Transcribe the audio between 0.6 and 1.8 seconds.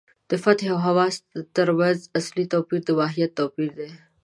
او حماس تر